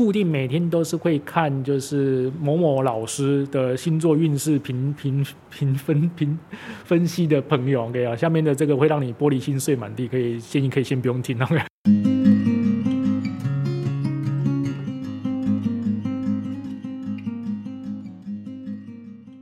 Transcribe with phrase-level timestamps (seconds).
[0.00, 6.38] 固定每天都是会看，就是某某老师的星座运势评评评分评
[6.84, 11.69] 分析的朋友，OK 啊，下面的这个会让你玻璃心碎满地，可以建议可以先不用听，OK。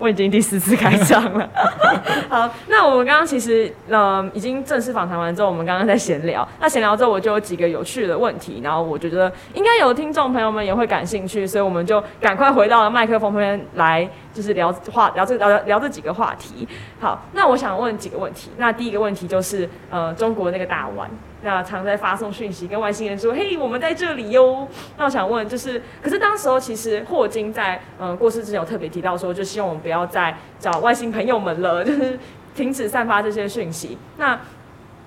[0.08, 1.48] 已经第四次开场了。
[2.28, 6.46] 好，那我们刚刚其实呃已经正式访谈完之后，我们刚刚在闲聊。
[6.60, 16.66] 那闲聊之后，我就有几个有趣的问题，然后我觉得应该有听众朋友们也会感兴趣，所以我们就赶快回到了麦克风旁边来，就是聊话聊这聊聊这几个话题。
[17.00, 18.50] 好，那我想问几个问题。
[18.56, 21.08] 那第一个问题就是呃中国那个大湾。
[21.42, 24.66] 那常在发送讯息跟外星人说：“嘿，我们在这里哟。”
[24.98, 32.18] 那我想问，就是，可是当时候其实霍金在嗯过世之前有特别提到说，就希望我们不要再找外星朋友们了， 就是
[32.54, 33.96] 停止散发这些讯息。
[34.16, 34.40] 那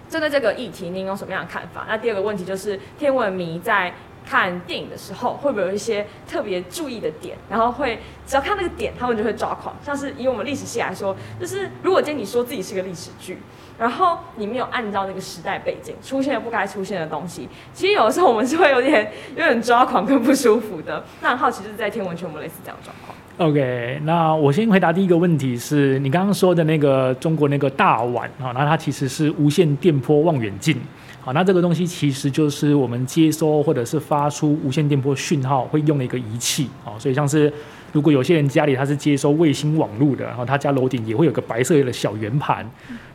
[0.10, 1.86] 针对这个议题，您有什么样的看法？
[1.88, 3.94] 那第二个问题就是，天文迷在
[4.26, 7.38] 看电影的时候，会不会有一些特别注意的点？
[7.50, 9.76] 然后会只要看那个点，他们就会抓狂。
[9.84, 13.38] 像是以我们历史系来说，就是如果今天你说自己是个历史剧。
[13.80, 21.04] 然后你没有按照那个时代背景出现了不该出现的东西，其实有的时候我们是会有点有点抓狂跟不舒服的。
[21.20, 30.80] 那很好奇就是在天文圈有没类似这样的状况？OK，那我先回答第一个问题，是你刚刚说的那个中国那个大碗啊，那它其实是无线电波望远镜。
[31.22, 37.52] 好，那这个东西其实就是我们接收或者是发出无线电波讯号会用的一个仪器啊，所以像是。
[37.94, 42.66] 如果有些人家里他是接收卫星网络的，然后他家楼顶也会有个白色的小圆盘，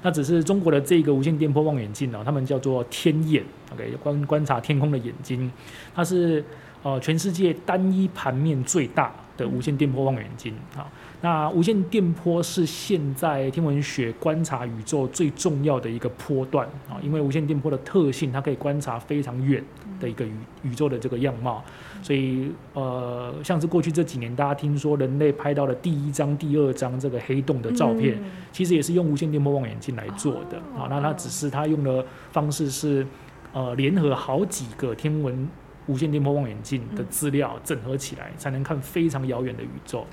[0.02, 5.50] 那只是中国的这个无线电波望远镜呢，他们叫做天眼，OK，观观察天空的眼睛，
[5.94, 6.44] 它是
[6.86, 10.86] 呃全世界单一盘面最大的无线电波望远镜啊。
[11.20, 19.60] 那无线电波是现在天文学观察宇宙最重要的一个波段啊，因为无线电波的特性，它可以观察非常远
[19.98, 21.64] 的一个宇宇宙的这个样貌。
[22.04, 28.16] 所以，呃，像是过去这几年，大家听说人类拍到了第一张、第二张这个黑洞的照片，
[28.52, 30.86] 其实也是用无线电波望远镜来做的啊。
[30.88, 33.04] 那它只是它用的方式是，
[33.52, 35.48] 呃，联合好几个天文
[35.86, 40.06] 无线电波望远镜的资料整合起来，才能看非常遥远的宇宙。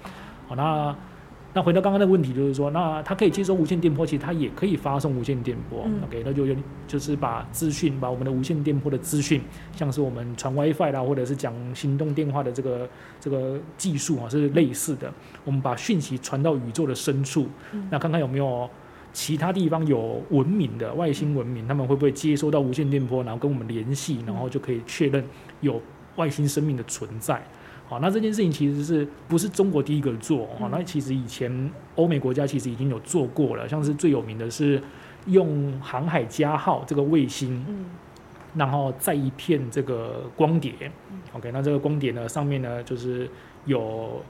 [0.47, 0.95] 好，那。
[1.55, 5.87] 那回到刚刚的问题，就是说，那它可以接收无线电波，其实它也可以发送无线电波。
[6.03, 6.55] OK，那就有
[6.87, 9.39] 就是把资讯，把我们的无线电波的资讯，
[9.71, 15.13] 像是我们传 WiFi 啦，或者是讲行动电话的这个这个技术啊，是类似的。
[15.45, 17.47] 我们把讯息传到宇宙的深处，
[17.91, 18.67] 那看看有没有
[19.13, 25.23] 其他地方有文明的外星文明，他们会不会接收到无线电波，然后跟我们联系，然后就可以确认
[25.61, 25.79] 有
[26.15, 27.41] 外星生命的存在。
[27.87, 30.49] 好，那这件事情其实是不是中国第一个做？
[30.59, 34.81] 哦，那其实以前欧美国家其实已经有做过了，像是最有名的是
[35.27, 37.85] 用航海家号这个卫星，嗯，
[38.55, 40.73] 然后再一片这个光碟
[41.33, 43.29] ，OK，那这个光碟呢上面呢就是
[43.65, 44.23] 有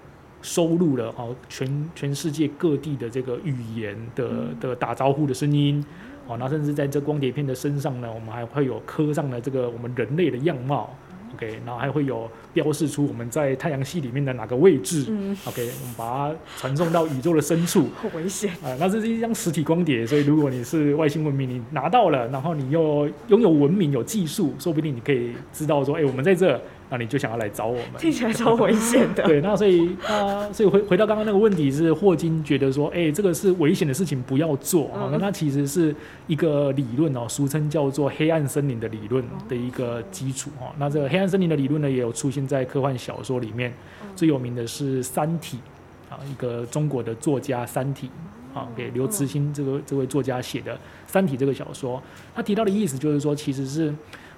[0.43, 4.29] 收录了哦全全世界各地的这个语言的
[4.61, 5.83] 的打招呼的声音，
[6.27, 10.95] 哦，那甚至在这光碟片的身上呢，我们还会有刻上了这个我们人类的样貌。
[11.35, 15.05] OK，然后还会有标示出我们在太阳系里面的哪个位置。
[15.09, 17.87] 嗯，OK，我们把它传送到宇宙的深处。
[17.97, 18.69] 好危险啊！
[18.79, 26.61] 那这是一张实体光碟，所以如果你是外星文明，你拿到了，然后你又拥有文明、有技术，说不定你可以知道说，哎，我们在这。
[26.89, 29.23] 那你就想要来找我们，听起来超危险的。
[29.27, 35.09] 对，那所以啊，所以回回到刚刚那个问题是，霍金觉得说，哎，这个是危险的事情，不要做啊。
[35.11, 35.95] 那它其实是
[36.27, 40.71] 一个理论哦，俗称叫做黑暗森林的理论的一个基础哈。
[40.77, 43.73] 那这个黑暗森林的理论呢，也有出现在科幻小说里面，
[44.15, 45.57] 最有名的是《三体》
[46.13, 48.09] 啊，一个中国的作家《三体》
[48.57, 50.75] 啊，给刘慈欣这个这位作家写的
[51.07, 51.99] 《三体》这个小说，
[52.35, 53.91] 他提到的意思就是说，其实是。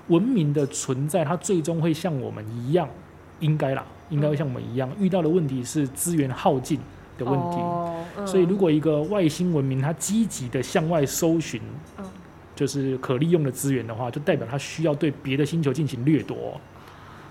[0.07, 2.87] 文明的存在，它最终会像我们一样，
[3.39, 6.79] 应该啦，应该会像我们一样，遇到的问题是资源耗尽
[7.17, 8.25] 的问题。
[8.25, 11.61] 所以，如果一个外星文明它积极的向外搜寻，
[12.55, 16.59] 就是可利用的资源的话，就代表它需要对别的星球进行掠夺。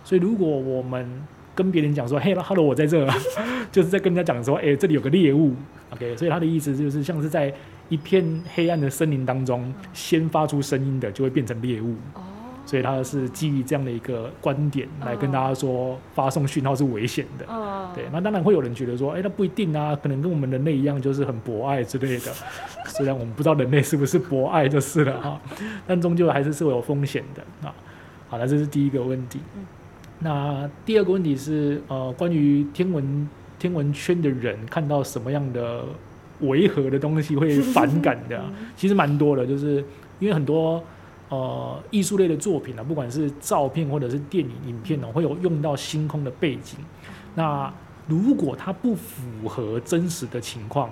[0.05, 1.09] 所以，如果我们
[1.55, 3.09] 跟别人讲说：“嘿，hello，我在这”，
[3.70, 5.55] 就是在跟人家讲说：“哎，这里有个猎物。
[5.91, 7.55] ”OK，所以他的意思就是像是在
[7.88, 11.94] 一片黑暗的森林当中，先发出声音的就会变成猎物。
[12.75, 17.47] 所以他是基于这样的一个观点来跟大家说，发送讯号是危险的。
[17.94, 22.32] 对，那当然会有人觉得说，哎，那不一定啊，可能跟我们人类一样，就是很博爱之类的。
[22.91, 25.41] 虽然我们不知道人类是不是博爱就是了哈，
[25.87, 27.73] 但终究还是是有风险的啊。
[28.29, 29.38] 好了，这是第一个问题。
[30.19, 35.85] 那第二个问题是，呃，关于天文天文圈的人看到什么样的
[36.41, 38.43] 违和的东西会反感的？
[38.75, 39.77] 其实蛮多的，就是
[40.19, 40.82] 因为很多。
[41.34, 46.78] 呃艺术类的作品啊，不管是照片或者是电影、影片呢，会有用到星空的背景。
[47.34, 47.72] 那
[48.06, 50.90] 如果它不符合真实的情况，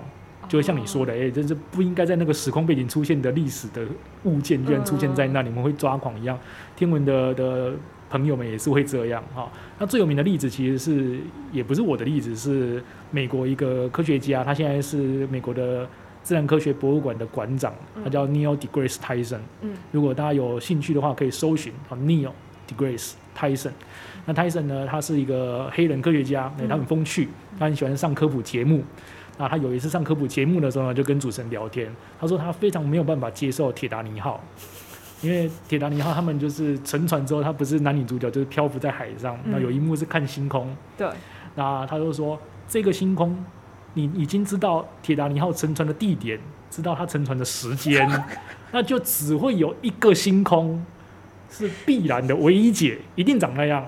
[0.49, 3.85] 就会像你说的，哎、这是不应该在那个时空背景出现的历史的
[4.23, 6.37] 物件，居然出现在那里，我们会抓狂一样。
[6.75, 7.73] 天文的的
[8.09, 11.19] 朋友们也是会这样哈、那最有名的例子其实是
[11.51, 15.87] 也不是我的例子，是美国一个科学家，他现在是美国的
[16.23, 17.73] 自然科学博物馆的馆长，
[18.03, 19.39] 他叫 Neil deGrasse Tyson。
[19.61, 22.31] 嗯如果大家有兴趣的话，可以搜寻啊 Neil
[22.67, 23.71] deGrasse Tyson。
[24.25, 27.27] 那 Tyson 呢，他是一个黑人科学家，对他很风趣，
[27.59, 28.81] 他很喜欢上科普节目。
[29.37, 34.39] 那他有一次上科普节目的时候呢，就跟主持人聊天，他说他非常没有办法接受铁达尼号，
[35.21, 39.35] 因为铁达尼号他们就是沉船之后，他不是男女主角，就是漂浮在海上。
[39.43, 41.09] 嗯那有一幕是看星空，对，
[41.55, 43.35] 那他就说这个星空，
[43.93, 48.07] 你已经知道铁达尼号沉船的地点，知道它沉船的时间，
[48.71, 50.83] 那就只会有一个星空
[51.49, 53.85] 是必然的唯一解，一定长那样。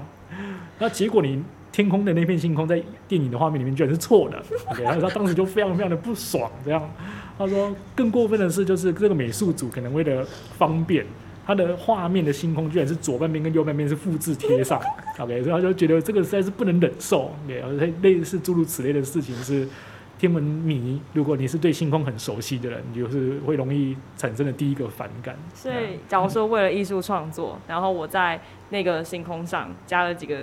[0.80, 4.44] 那结果你天空的那片星空在电影的画面里面居然是错的
[4.82, 6.90] 然后他当时就非常非常的不爽，这样
[7.38, 10.26] 他说更过分的是，就是这个美术组可能为了
[10.58, 11.06] 方便。
[11.48, 14.82] 他的画面的星空居然是左半边跟右半边是复制贴上
[15.20, 19.68] ，OK，所以他就觉得这个实在是不能忍受，对，类类似诸如此类的事情是
[20.18, 25.36] 天文迷，如果你是对星空很熟悉的人，你就是会容易产生的第一个反感。
[25.54, 28.40] 所以假如说为了艺术创作，然后我在
[28.70, 30.38] 那个星空上加了几个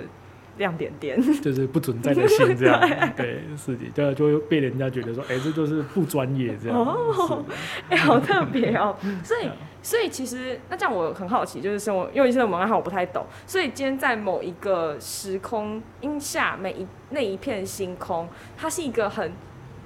[0.57, 2.79] 亮点点， 就是不存在的心这样，
[3.17, 6.77] 对，是的，对就会被人家觉得说，哎、这就是不专业这样。
[6.77, 7.43] 哦
[7.89, 8.95] 哎、好特别哦。
[9.25, 9.49] 所以，
[9.81, 19.31] 所以其实那这样我很好奇，就是生活，因为生活爱好我不太懂，所以今天在某一个时空因下，每一那一片星空，它是一个很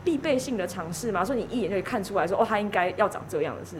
[0.07, 1.25] 必备性的尝试吗？
[1.25, 3.75] 说你一眼就可以看出来说，哦，它应该要长这样的是，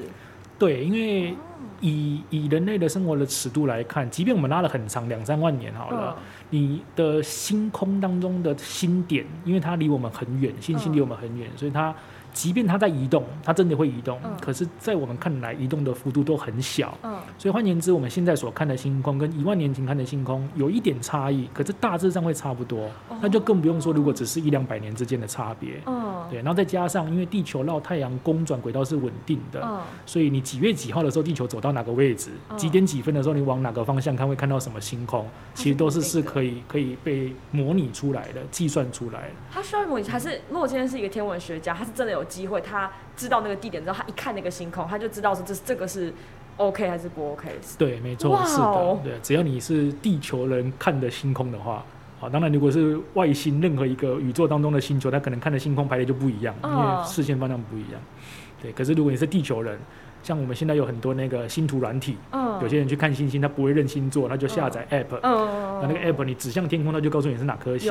[0.60, 1.34] 对，因为
[1.80, 11.96] 以以人类的生活的尺度来看，即便我们拉了很长两三万年好了，嗯你的星空当中的星点，因为它离我们很远，星星离我们很远，所以它
[12.34, 16.98] 即便它在移动，它真的会移动，嗯可是，在我们看来，移动的幅度都很小。
[17.04, 22.90] 嗯所以换言之，我们现在所看的星空跟一万年前看的星空有一点差异，可是大致上会差不多。
[23.22, 25.82] 那就更不用说，如果只是一两百年之间的差别。
[25.86, 39.34] 嗯对，然后再加上，因为地球绕太阳公转轨道是稳定的，嗯所以你几月几号的时候，地球走到哪个位置，嗯几点几分的时候，你往哪个方向看会看到什么星空，其实都是是可以可以被模拟出来的，计算出来的。
[39.52, 46.14] 它需要模拟，还是如果今天是一个天文学家，他是真的有机会，他知道那个地点之后，他一看那个星空，他就知道说这这个是
[46.58, 47.50] OK 还是不 OK。
[47.78, 51.84] 对，没错，是的哦，对，只要你是地球人看的星空的话。
[52.20, 58.02] 好，当然，如果是外星任何一个宇宙当中的星球，它可能看的星空排列就不一样，因哦为视线方向不一样。
[58.60, 59.78] 对，可是如果你是地球人，
[60.28, 62.60] 像我们现在有很多那个星图软体，嗯。
[62.62, 67.90] 有些人去看星星，他不会认星座，他就下载 app，、嗯，那那个 app 你指向天空，他就告诉你是哪颗星。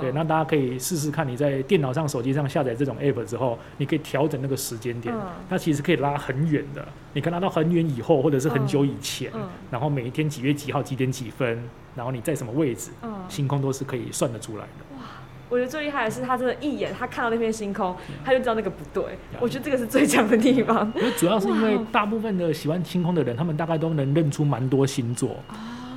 [0.00, 5.20] 对，那大家可以试试看，你在电脑上、手机上下载这种 app 之后，你可以调整那个时间点，嗯。
[5.48, 11.62] 它其实可以拉很远的，你可以拉到很远以后，或者是很久以前，嗯然后每一天几月几号几点几分，
[11.94, 14.87] 然后你在什么位置，嗯，星空都是可以算得出来的。
[15.48, 19.02] 我觉得最厉害的是他真的，一眼他看到那片星空，他就知道那个不对。
[19.32, 20.90] 嗯我觉得这个是最强的地方。
[20.96, 25.30] 因为主要是因为大部分的喜欢星空的人，他们大概都能认出蛮多星座，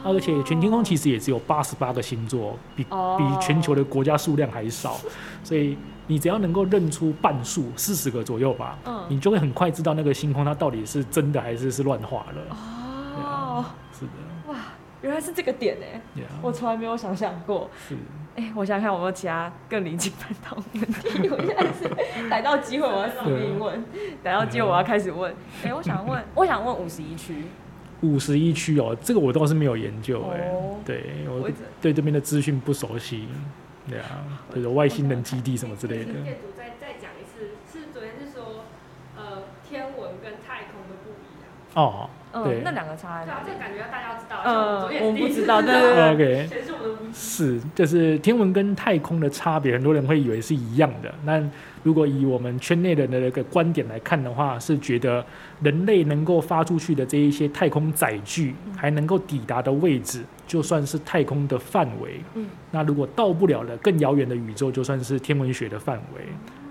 [0.04, 0.14] 哦。
[0.14, 3.18] 而且全天空其实也只有八十八个星座，比哦。
[3.18, 4.98] 比全球的国家数量还少，
[5.44, 5.78] 所以
[6.08, 9.06] 你只要能够认出半数，四十个左右吧，嗯。
[9.10, 12.36] 你就会很快知道那个星空它到底是真的还是是乱画了。
[12.36, 14.56] 对哦啊，是的，哇，
[15.02, 17.70] 原来是这个点呢，对啊，我从来没有想象过。
[17.88, 17.98] 是。
[18.38, 21.30] 哎、我想想看有没有其他更离经叛道的问题。
[21.30, 23.84] 我现在是逮到机会我要使命问，
[24.24, 25.34] 逮到机会我要开始问。
[25.66, 27.44] 哎、我想问， 我想问五十一区，
[28.02, 31.48] 五十一区哦，这个我倒是没有研究哎、哦对我
[31.80, 33.28] 对这边的资讯不熟悉，
[33.88, 36.12] 对啊，就是外星人基地什么之类的。
[36.26, 38.66] 业主再再讲一次，是昨天是说，
[39.16, 41.52] 呃，天文跟太空的不一样。
[41.76, 43.46] 哦，嗯对，那两个差在哪里？
[43.46, 44.42] 这感觉大家要知道。
[44.44, 46.48] 嗯，我不知道，对对
[47.14, 51.14] 是就是天文跟太空的差别，很多人会以为是一样的。
[51.24, 51.42] 那
[51.84, 55.26] 如果以我们圈内人的那个观点来看的话，是觉得
[55.62, 62.22] 人类能够发出去的这一些太空载具，还能够抵达的位置，就算是太空的范围。
[62.36, 66.22] 嗯，那如果到不了的更遥远的宇宙，就算是天文学的范围。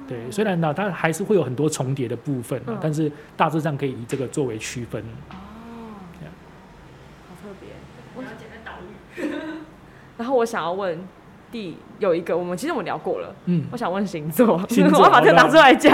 [0.09, 5.00] 对，虽然呢，它还是会有很多重叠的部分、但是大致上可以以这个作为区分。
[5.30, 5.37] 哦，
[6.18, 6.35] 这样
[7.28, 7.70] 好特别。
[8.16, 8.90] 我了解在岛屿。
[10.20, 10.98] 然后我想要问，
[11.50, 15.90] 第有一个，我们其实我们聊过了，嗯，我想问星座，星座 我要把这个拿出来讲。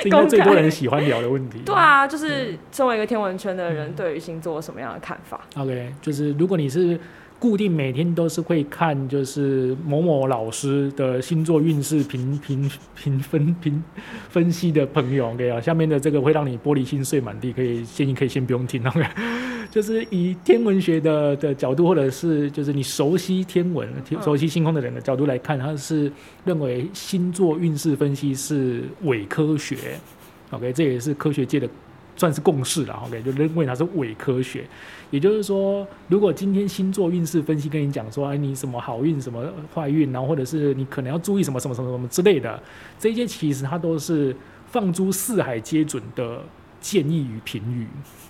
[0.00, 1.58] 这应该最多人喜欢聊的问题。
[1.66, 6.96] 对啊，就是身为一个天文圈的人，对于星座有什么样的看法？OK，就是如果你是
[7.44, 13.84] 固定每天都是会看，就是某某老师的星座运势评评评分评
[14.30, 19.04] 分析的朋友，OK 啊，下面的这个会让你玻璃心碎满地，可以建议可以先不用听，OK。
[19.70, 23.86] 就是以天文学的的角度，或者是就是你熟悉天文、
[24.22, 26.10] 熟悉星空的人的角度来看，他是
[26.46, 29.76] 认为星座运势分析是伪科学
[30.50, 31.68] ，OK，这也是科学界的
[32.16, 34.64] 算是共识了，OK，就认为它是伪科学。
[35.10, 42.60] 也就是说，如果今天星座运势分析跟你讲说，哎，你什么好运、什么坏运，然后或者是你可能要注意什么什么什么什么之类的，
[42.98, 44.34] 这些其实它都是
[44.66, 46.42] 放诸四海皆准的
[46.80, 47.86] 建议与评语。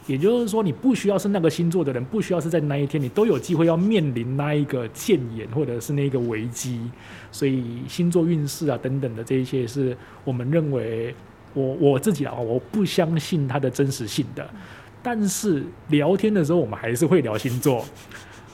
[0.07, 6.79] 也就是说，你不需要是那个星座的人，不需要是在那一天，你都有机会要面临那一个谏言或者是那个危机。
[7.33, 11.15] 所以星座运势啊等等的这一些，是我们认为
[11.55, 14.47] 我我自己啊，我不相信它的真实性的。
[15.03, 17.85] 但是聊天的时候，我们还是会聊星座。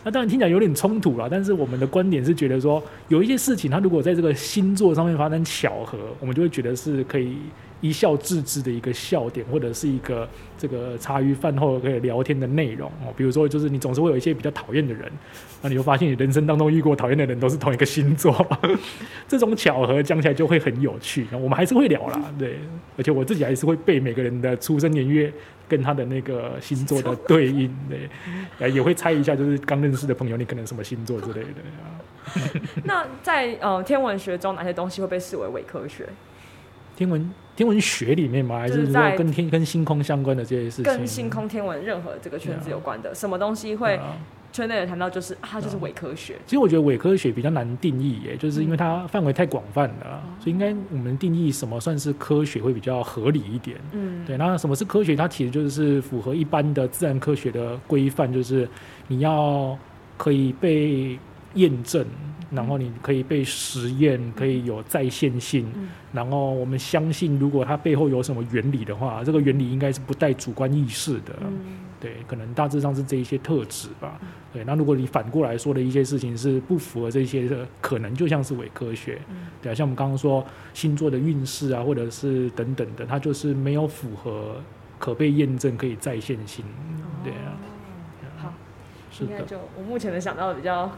[0.03, 7.37] 那当然听起来有点冲突了，但是我们的观点是觉得说，有一些事情，它如果在这个星座上面发生巧合，我们就会觉得是可以
[7.81, 13.13] 一笑置之的一个笑点，或者是一个这个茶余饭后可以聊天的内容哦。
[13.17, 15.11] 比如说，就是你总是会有一些比较讨厌的人，
[15.63, 18.47] 那你会发现你人生当中遇过讨厌的人都是同一个星座，
[19.27, 21.27] 这种巧合讲起来就会很有趣。
[21.31, 22.59] 那我们还是会聊啦， 对，
[22.99, 25.33] 而且我自己还是会背每个人的出生年月
[25.69, 27.75] 跟他的那个星座的对应，
[28.59, 31.49] 对，也会猜一下，就是刚认识的朋友你可能什么星座之类的。
[32.85, 36.07] 那在呃天文学中，哪些东西会被视为伪科学？
[37.01, 38.59] 天文天文学里面吗？
[38.59, 40.85] 还是说跟天跟星空相关的这些事情？
[40.85, 44.19] 跟星空天文任何这个圈子有关的，什么东西会啊
[44.53, 46.35] 圈内人谈到就是啊，它就是伪科学。
[46.45, 53.79] 其实我觉得伪科学比较难定义，耶，就是因为它范围太广泛了，所以应该我们定义什么算是科学会比较合理一点。
[53.93, 55.17] 嗯，对，那什么是科学？
[55.17, 58.69] 它其实就是符合一般的自然科学的规范，就是
[59.09, 59.79] 你要
[60.19, 61.19] 可以被
[61.55, 62.05] 验证，
[62.51, 71.35] 然后你可以被实验，可以有再现性，嗯然后我们相信，如果它背后有什么原理的话，这个原理应该是不带主观意识的。
[71.43, 71.59] 嗯
[72.01, 74.19] 对，可能大致上是这一些特质吧。
[74.55, 79.21] 对，那如果你反过来说的一些事情是不符合这些的，可能就像是伪科学。
[79.29, 80.43] 嗯对啊，像我们刚刚说
[80.73, 84.57] 星座的运势啊，或者是等等的，它就是没有符合
[84.99, 86.65] 可被验证、可以再现性。
[87.23, 87.53] 对啊。
[89.21, 90.91] 应该就我目前能想到的比较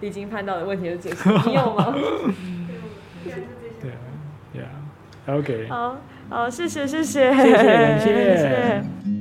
[0.00, 1.30] 已经叛道的问题就这些。
[1.46, 1.94] 你有吗？
[3.80, 3.90] 对
[4.62, 4.68] 啊
[5.26, 5.96] ，，OK，好
[6.28, 9.11] 好，谢谢谢谢谢谢感谢谢谢